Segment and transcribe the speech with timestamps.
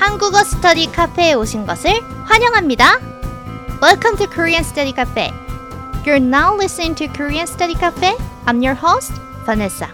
[0.00, 2.98] 한국어 스터디 카페에 오신 것을 환영합니다.
[3.82, 5.28] Welcome to Korean Study Cafe.
[6.06, 8.16] You're now listening to Korean Study Cafe.
[8.46, 9.12] I'm your host,
[9.44, 9.92] Vanessa.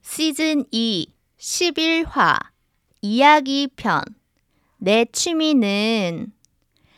[0.00, 2.38] 시즌 2 11화
[3.02, 6.32] 이야기 편내 취미는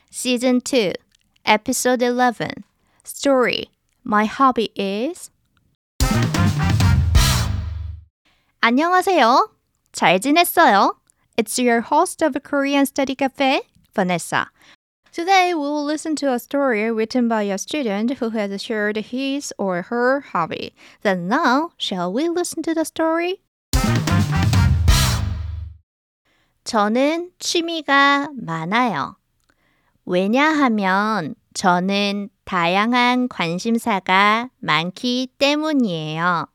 [0.09, 0.93] 시즌 2
[1.45, 2.63] episode 11
[3.05, 3.65] story
[4.07, 5.33] My hobby is
[8.69, 9.49] 안녕하세요.
[9.93, 10.97] 잘 지냈어요?
[11.37, 13.63] It's your host of Korean Study Cafe,
[13.95, 14.51] Vanessa.
[15.13, 19.53] Today we will listen to a story written by a student who has shared his
[19.57, 20.75] or her hobby.
[21.03, 23.39] Then now, shall we listen to the story?
[26.65, 29.15] 저는 취미가 많아요.
[30.05, 36.49] 왜냐하면 저는 다양한 관심사가 많기 때문이에요.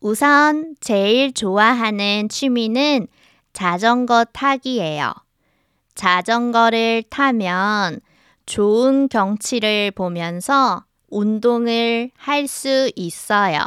[0.00, 3.06] 우선 제일 좋아하는 취미는
[3.52, 5.12] 자전거 타기예요.
[5.94, 8.00] 자전거를 타면
[8.46, 13.60] 좋은 경치를 보면서 운동을 할 수 있어요.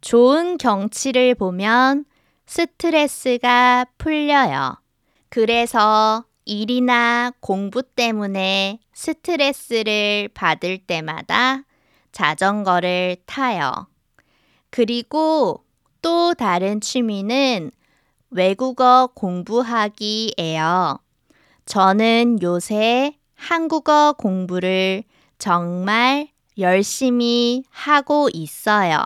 [0.00, 2.04] 좋은 경치를 보면
[2.46, 4.76] 스트레스가 풀려요.
[5.28, 11.64] 그래서 일이나 공부 때문에 스트레스를 받을 때마다
[12.12, 13.88] 자전거를 타요.
[14.76, 15.64] 그리고
[16.02, 17.70] 또 다른 취미는
[18.28, 20.98] 외국어 공부하기예요.
[21.64, 25.04] 저는 요새 한국어 공부를
[25.38, 28.98] 정말 열심히 하고 있어요.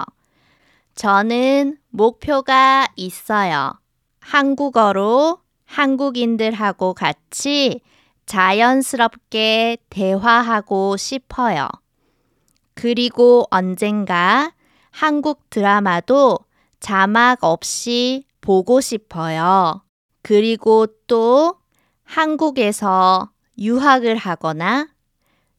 [0.96, 3.78] 저는 목표가 있어요.
[4.18, 7.80] 한국어로 한국인들하고 같이
[8.26, 11.68] 자연스럽게 대화하고 싶어요.
[12.74, 14.50] 그리고 언젠가
[14.91, 16.39] 한국 드라마도
[16.79, 19.81] 자막 없이 보고 싶어요.
[20.21, 21.59] 그리고 또
[22.03, 24.87] 한국에서 유학을 하거나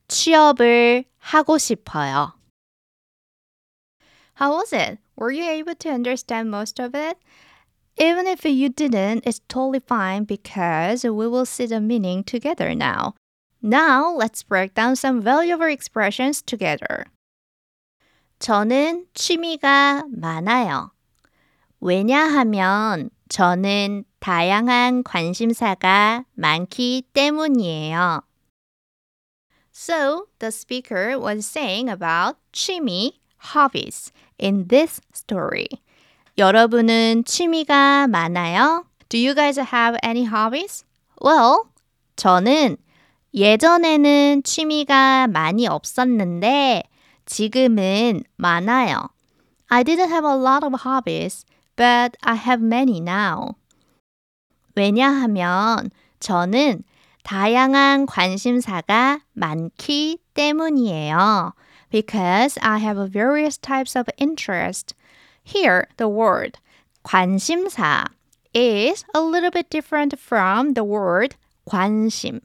[0.09, 2.33] 취업을 하고 싶어요.
[4.41, 4.99] How was it?
[5.17, 7.17] Were you able to understand most of it?
[7.99, 13.15] Even if you didn't, it's totally fine because we will see the meaning together now.
[13.63, 17.07] Now, let's break down some valuable expressions together.
[18.42, 20.90] 저는 취미가 많아요.
[21.80, 28.24] 왜냐하면 저는 다양한 관심사가 많기 때문이에요.
[29.72, 33.20] So, the speaker was saying about 취미,
[33.54, 35.68] hobbies in this story.
[36.40, 38.86] 여러분은 취미가 많아요?
[39.10, 40.84] Do you guys have any hobbies?
[41.24, 41.70] Well,
[42.16, 42.78] 저는
[43.36, 46.90] 예전에는 취미가 많이 없었는데
[47.31, 49.11] 지금은 많아요.
[49.69, 51.45] I didn't have a lot of hobbies,
[51.77, 53.57] but I have many now.
[54.77, 56.85] 왜냐하면 저는
[57.25, 61.53] 다양한 관심사가 많기 때문이에요.
[61.91, 64.95] Because I have various types of interest.
[65.43, 66.59] Here, the word
[67.05, 68.07] 관심사
[68.53, 71.37] is a little bit different from the word
[71.69, 72.43] 관심.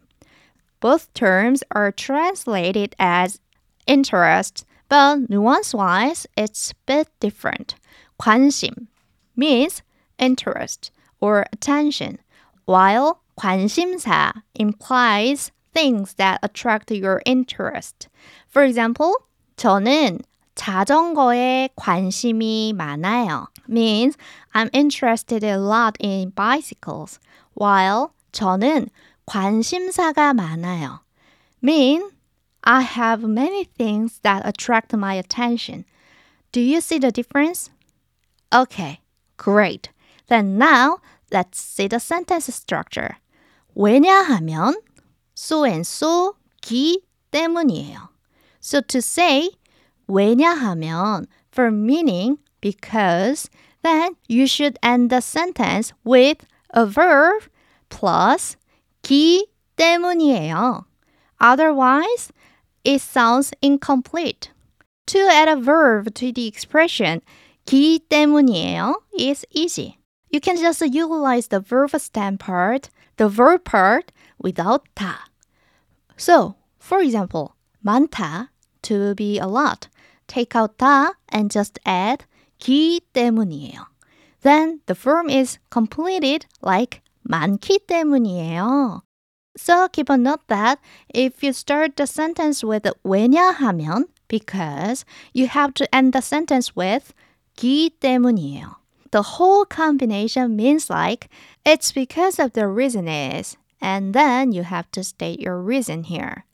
[0.79, 3.39] Both terms are translated as
[3.87, 7.74] interest, but nuance wise, it's a bit different.
[8.18, 8.88] 관심
[9.36, 9.82] means
[10.18, 12.18] interest or attention,
[12.64, 18.08] while 관심사 implies things that attract your interest.
[18.48, 19.14] For example,
[19.56, 20.22] 저는
[20.54, 23.48] 자전거에 관심이 많아요.
[23.68, 24.16] means
[24.54, 27.18] I'm interested a lot in bicycles.
[27.56, 28.88] while 저는
[29.26, 31.00] 관심사가 많아요.
[31.62, 32.12] means
[32.65, 35.85] I have many things that attract my attention.
[36.51, 37.69] Do you see the difference?
[38.53, 39.01] Okay,
[39.37, 39.89] great.
[40.27, 40.99] Then now
[41.31, 43.17] let's see the sentence structure.
[43.75, 44.73] 왜냐하면
[45.33, 46.97] so and so 기
[47.31, 48.09] 때문이에요.
[48.59, 49.49] So to say
[50.07, 53.49] 왜냐하면 for meaning because
[53.81, 57.43] then you should end the sentence with a verb
[57.89, 58.55] plus
[59.03, 59.45] 기
[59.77, 60.85] 때문이에요.
[61.39, 62.31] Otherwise,
[62.85, 64.51] it sounds incomplete.
[65.07, 67.21] To add a verb to the expression
[67.65, 69.97] 기 때문이에요 is easy.
[70.29, 74.11] You can just utilize the verb stem part, the verb part,
[74.41, 75.27] without 다.
[76.15, 77.55] So, for example,
[77.85, 78.49] 많다,
[78.83, 79.89] to be a lot.
[80.27, 82.25] Take out 다 and just add
[82.59, 83.87] 기 때문이에요.
[84.41, 89.01] Then the form is completed like 많기 때문이에요.
[89.57, 90.79] So keep a note that
[91.13, 97.13] if you start the sentence with 왜냐하면 because you have to end the sentence with
[97.57, 98.75] 기 때문이에요.
[99.11, 101.29] The whole combination means like
[101.65, 106.45] it's because of the reason is, and then you have to state your reason here.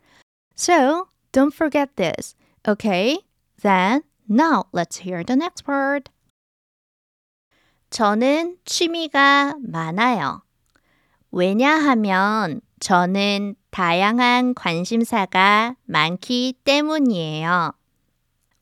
[0.55, 2.33] So don't forget this,
[2.67, 3.19] okay?
[3.61, 6.09] Then now let's hear the next word.
[7.91, 10.41] 저는 취미가 많아요.
[11.31, 17.72] 왜냐하면 저는 다양한 관심사가 많기 때문이에요.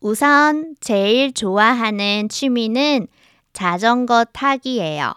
[0.01, 3.07] 우선 제일 좋아하는 취미는
[3.55, 5.15] 자전거 타기예요.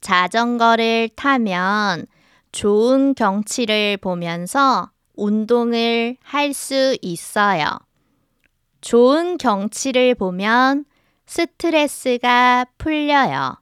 [0.00, 2.06] 자전거를 타면
[2.50, 7.78] 좋은 경치를 보면서 운동을 할 수 있어요.
[8.80, 10.84] 좋은 경치를 보면
[11.26, 13.56] 스트레스가 풀려요.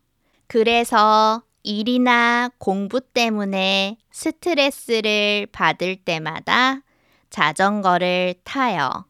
[0.47, 6.83] 그래서 일이나 공부 때문에 스트레스를 받을 때마다
[7.31, 9.07] 자전거를 타요.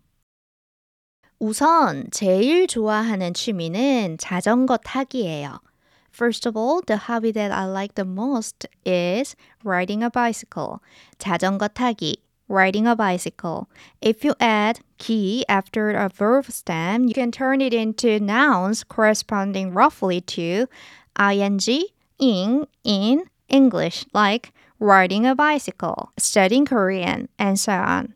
[1.38, 5.60] 우선 제일 좋아하는 취미는 자전거 타기예요.
[6.14, 9.34] First of all, the hobby that I like the most is
[9.64, 10.78] riding a bicycle.
[11.18, 12.24] 자전거 타기.
[12.48, 13.68] riding a bicycle.
[14.00, 19.72] If you add 기 after a verb stem, you can turn it into nouns corresponding
[19.72, 20.66] roughly to
[21.18, 21.58] ing,
[22.19, 28.13] ing, in English, like riding a bicycle, studying Korean, and so on.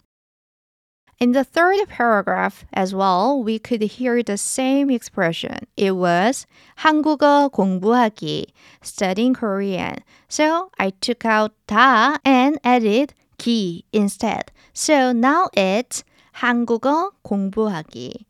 [1.19, 5.67] In the third paragraph as well, we could hear the same expression.
[5.77, 6.45] It was
[6.79, 8.47] 한국어 공부하기,
[8.81, 10.03] studying Korean.
[10.27, 14.51] So I took out 다 and added 기 instead.
[14.73, 16.03] So now it's
[16.41, 18.25] 한국어 공부하기.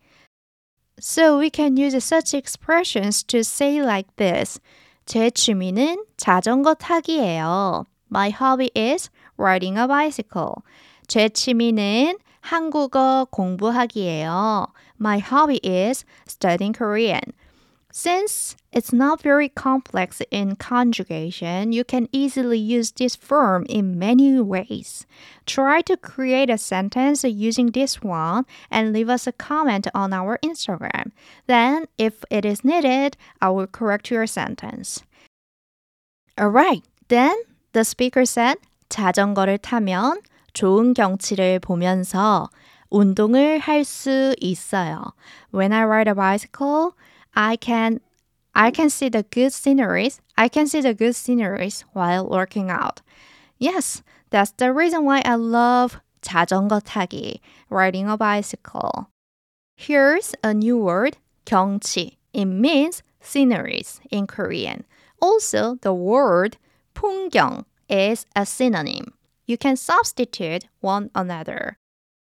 [1.00, 4.60] So we can use such expressions to say like this.
[5.09, 7.87] 제 취미는 자전거 타기예요.
[8.13, 9.09] My hobby is
[9.39, 10.57] riding a bicycle.
[11.07, 14.67] 제 취미는 한국어 공부하기예요.
[15.01, 17.33] My hobby is studying Korean.
[17.98, 24.40] Since it's not very complex in conjugation, you can easily use this form in many
[24.42, 25.06] ways.
[25.46, 30.40] Try to create a sentence using this one and leave us a comment on our
[30.44, 31.12] Instagram.
[31.46, 35.04] Then, if it is needed, I will correct your sentence.
[36.42, 37.36] Alright, then
[37.74, 38.58] the speaker said
[38.90, 40.22] 자전거를 타면
[40.54, 42.50] 좋은 경치를 보면서
[42.90, 45.14] 운동을 할 수 있어요.
[45.52, 46.94] When I ride a bicycle,
[47.38, 48.00] I can
[48.56, 50.22] I can see the good sceneries.
[50.38, 53.02] I can see the good sceneries while working out.
[53.58, 57.40] Yes, that's the reason why I love 자전거 타기,
[57.70, 59.10] riding a bicycle.
[59.76, 62.18] Here's a new word, 경치.
[62.34, 64.86] It means sceneries in Korean.
[65.22, 66.58] Also, the word
[66.94, 69.14] 풍경 is a synonym.
[69.46, 71.78] You can substitute one another.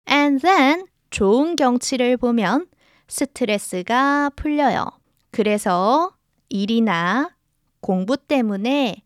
[0.06, 2.66] And then 좋은 경치를 보면
[3.08, 5.00] 스트레스가 풀려요.
[5.34, 6.12] 그래서
[6.48, 7.30] 일이나
[7.80, 9.02] 공부 때문에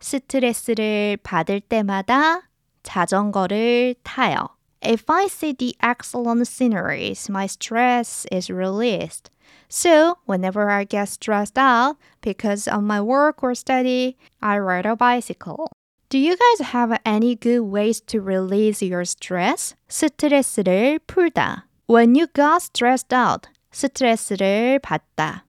[0.00, 2.42] 스트레스를 받을 때마다
[2.82, 4.48] 자전거를 타요.
[4.82, 9.30] If I see the excellent sceneries, my stress is released.
[9.68, 14.94] So, whenever I get stressed out because of my work or study, I ride a
[14.94, 15.68] bicycle.
[16.10, 19.74] Do you guys have any good ways to release your stress?
[19.88, 21.64] 스트레스를 풀다.
[21.88, 25.44] When you got stressed out, 스트레스를 받다.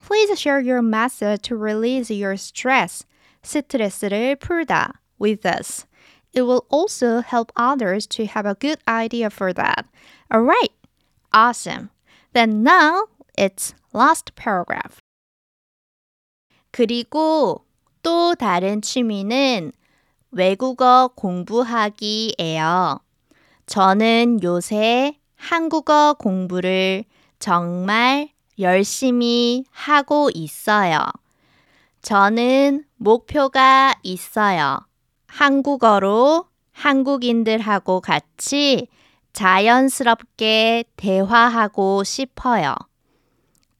[0.00, 3.04] Please share your method to release your stress,
[3.42, 5.86] 스트레스를 풀다, with us.
[6.32, 9.86] It will also help others to have a good idea for that.
[10.32, 10.72] Alright,
[11.32, 11.90] awesome.
[12.34, 13.06] Then now
[13.36, 14.98] it's last paragraph.
[16.72, 17.64] 그리고
[18.02, 19.72] 또 다른 취미는
[20.30, 23.00] 외국어 공부하기예요.
[23.66, 27.04] 저는 요새 한국어 공부를
[27.38, 28.28] 정말
[28.61, 30.99] 열심히 하고 있어요.
[32.01, 34.79] 저는 목표가 있어요.
[35.27, 38.87] 한국어로 한국인들하고 같이
[39.33, 42.75] 자연스럽게 대화하고 싶어요.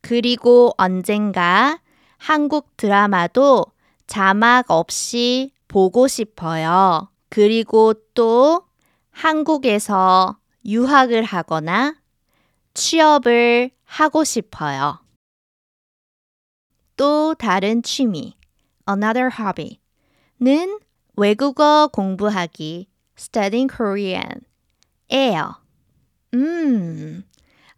[0.02, 1.80] 그리고 언젠가
[2.18, 3.66] 한국 드라마도
[4.08, 7.10] 자막 없이 보고 싶어요.
[7.30, 8.64] 그리고 또
[9.12, 11.96] 한국에서 유학을 하거나
[12.74, 15.00] 취업을 하고 싶어요.
[16.96, 18.38] 또 다른 취미,
[18.88, 20.80] another hobby는
[21.18, 24.46] 외국어 공부하기, studying Korean,
[25.12, 25.58] 예요.
[26.34, 27.26] 음,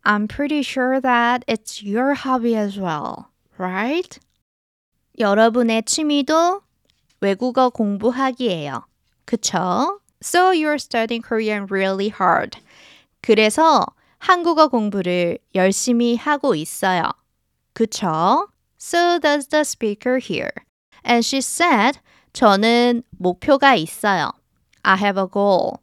[0.04, 4.20] I'm pretty sure that it's your hobby as well, right?
[5.18, 6.62] 여러분의 취미도
[7.22, 8.86] 외국어 공부하기예요.
[9.26, 10.00] 그쵸?
[10.22, 12.60] So you're studying Korean really hard.
[13.22, 13.88] 그래서
[14.24, 17.12] 한국어 공부를 열심히 하고 있어요.
[17.74, 18.48] 그쵸?
[18.80, 20.54] So does the speaker here.
[21.04, 22.00] And she said,
[22.32, 24.32] 저는 목표가 있어요.
[24.84, 25.80] I have a goal.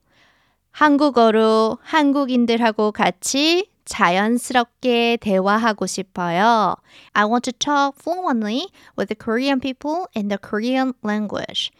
[0.71, 6.77] 한국어로 한국인들하고 같이 자연스럽게 대화하고 싶어요.
[7.13, 11.71] I want to talk fluently with the Korean people in the Korean language.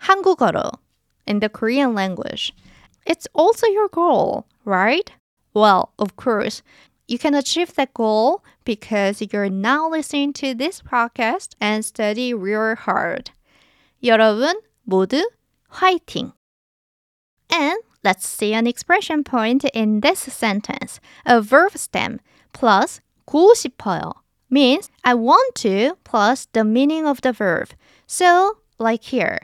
[0.00, 0.72] 한국어로
[1.28, 2.52] in the Korean language.
[3.06, 5.12] It's also your goal, right?
[5.53, 6.61] Well, of course,
[7.07, 12.75] you can achieve that goal because you're now listening to this podcast and study real
[12.75, 13.31] hard.
[14.03, 14.55] 여러분
[14.87, 15.23] 모두
[15.69, 16.33] 화이팅!
[17.49, 20.99] And let's see an expression point in this sentence.
[21.25, 22.19] A verb stem
[22.51, 24.13] plus 고 싶어요
[24.49, 27.69] means I want to plus the meaning of the verb.
[28.07, 29.39] So, like here,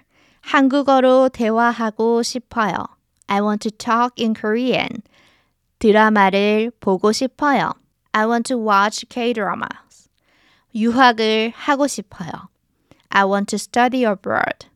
[0.48, 2.88] 한국어로 대화하고 싶어요.
[3.28, 5.04] I want to talk in Korean.
[5.84, 7.74] 드라마를 보고 싶어요.
[8.12, 10.10] I want to watch K-dramas.
[10.76, 12.50] 유학을 하고 싶어요.
[13.10, 14.68] I want to study abroad.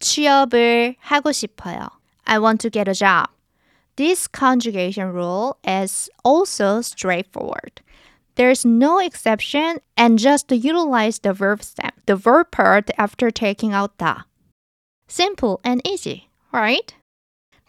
[0.00, 1.88] 취업을 하고 싶어요.
[2.24, 3.28] I want to get a job.
[3.96, 7.82] This conjugation rule is also straightforward.
[8.36, 13.98] There's no exception and just utilize the verb stem, the verb part after taking out
[13.98, 14.24] the.
[15.08, 16.94] Simple and easy, right?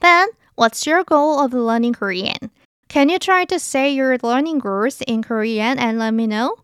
[0.02, 2.52] Then, what's your goal of learning Korean?
[2.94, 6.56] Can you try to say your learning goals in Korean and let me know?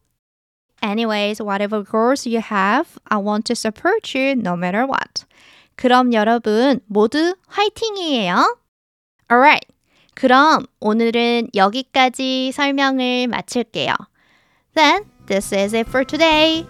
[0.81, 5.25] Anyways, whatever goals you have, I want to support you no matter what.
[5.77, 8.57] 그럼 여러분 모두 화이팅이에요.
[9.31, 9.65] Alright.
[10.15, 13.93] 그럼 오늘은 여기까지 설명을 마칠게요.
[14.73, 16.65] Then, this is it for today.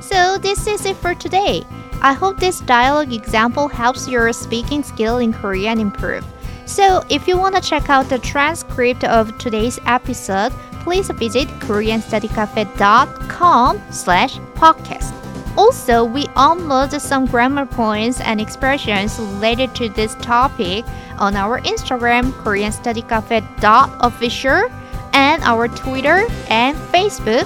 [0.00, 1.62] So, this is it for today.
[2.02, 6.24] I hope this dialogue example helps your speaking skill in Korean improve.
[6.65, 13.81] So, if you want to check out the transcript of today's episode, please visit koreanstudycafe.com
[13.91, 15.11] slash podcast.
[15.57, 20.83] Also, we upload some grammar points and expressions related to this topic
[21.17, 24.69] on our Instagram, koreanstudycafe.official,
[25.13, 27.45] and our Twitter and Facebook,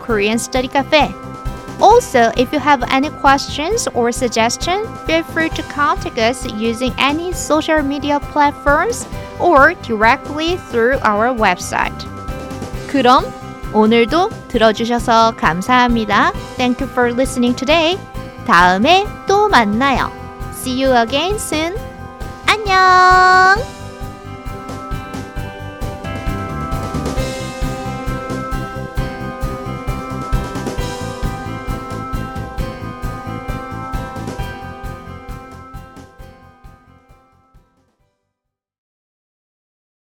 [0.00, 1.25] Korean Study Cafe.
[1.79, 7.33] Also, if you have any questions or suggestions, feel free to contact us using any
[7.33, 9.07] social media platforms
[9.39, 12.05] or directly through our website.
[12.87, 13.25] 그럼
[13.73, 16.33] 오늘도 들어주셔서 감사합니다.
[16.57, 17.97] Thank you for listening today.
[18.45, 20.11] 다음에 또 만나요.
[20.53, 21.75] See you again soon.
[22.45, 23.74] 안녕!